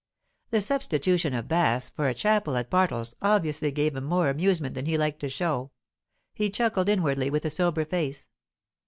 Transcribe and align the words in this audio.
The 0.49 0.61
substitution 0.61 1.31
of 1.35 1.47
baths 1.47 1.91
for 1.91 2.07
a 2.09 2.15
chapel 2.15 2.57
at 2.57 2.71
Bartles 2.71 3.13
obviously 3.21 3.69
gave 3.71 3.95
him 3.95 4.05
more 4.05 4.29
amusement 4.29 4.73
than 4.73 4.87
he 4.87 4.97
liked 4.97 5.19
to 5.19 5.29
show; 5.29 5.69
he 6.33 6.49
chuckled 6.49 6.89
inwardly, 6.89 7.29
with 7.29 7.45
a 7.45 7.51
sober 7.51 7.85
face. 7.85 8.27